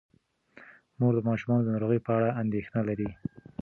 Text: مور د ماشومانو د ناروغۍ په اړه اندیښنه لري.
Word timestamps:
مور 0.99 1.13
د 1.15 1.19
ماشومانو 1.29 1.63
د 1.65 1.67
ناروغۍ 1.73 1.99
په 2.05 2.11
اړه 2.17 2.37
اندیښنه 2.43 2.81
لري. 2.89 3.09